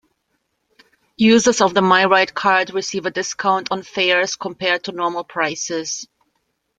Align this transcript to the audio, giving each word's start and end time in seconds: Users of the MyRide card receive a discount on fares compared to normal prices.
Users 1.17 1.61
of 1.61 1.75
the 1.75 1.81
MyRide 1.81 2.33
card 2.33 2.71
receive 2.73 3.05
a 3.05 3.11
discount 3.11 3.71
on 3.71 3.83
fares 3.83 4.35
compared 4.35 4.83
to 4.85 4.91
normal 4.93 5.23
prices. 5.23 6.07